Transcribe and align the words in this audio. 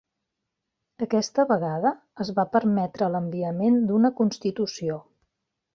Aquesta 1.05 1.45
vegada, 1.51 1.91
es 2.25 2.33
va 2.41 2.47
permetre 2.57 3.13
l'enviament 3.17 3.79
d'una 3.91 4.13
constitució. 4.23 4.99